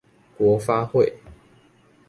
[0.35, 1.13] 國發會